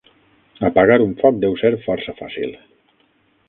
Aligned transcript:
Apagar 0.69 0.95
un 1.03 1.11
foc 1.21 1.39
deu 1.45 1.59
ser 1.63 1.73
força 1.87 2.19
fàcil. 2.23 2.59